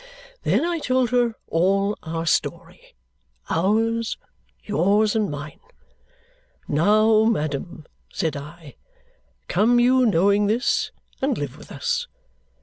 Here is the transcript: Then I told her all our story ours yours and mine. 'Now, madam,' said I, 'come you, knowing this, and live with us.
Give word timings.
Then 0.41 0.65
I 0.65 0.79
told 0.79 1.11
her 1.11 1.35
all 1.45 1.95
our 2.01 2.25
story 2.25 2.95
ours 3.51 4.17
yours 4.63 5.15
and 5.15 5.29
mine. 5.29 5.59
'Now, 6.67 7.25
madam,' 7.25 7.85
said 8.11 8.35
I, 8.35 8.77
'come 9.47 9.79
you, 9.79 10.07
knowing 10.07 10.47
this, 10.47 10.91
and 11.21 11.37
live 11.37 11.55
with 11.55 11.71
us. 11.71 12.07